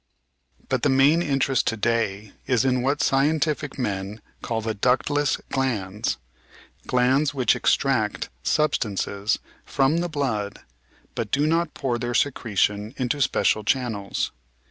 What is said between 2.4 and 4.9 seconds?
is in what scientific men call the